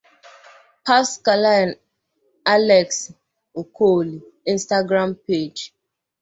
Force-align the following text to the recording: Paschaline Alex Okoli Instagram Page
Paschaline 0.85 1.73
Alex 2.55 2.89
Okoli 3.61 4.17
Instagram 4.53 5.09
Page 5.25 5.61